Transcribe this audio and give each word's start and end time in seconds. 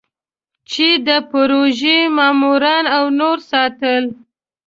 چې 0.69 0.87
د 1.07 1.09
پروژې 1.31 1.97
ماموران 2.17 2.83
او 2.97 3.03
نور 3.19 3.37
ساتل. 3.51 4.03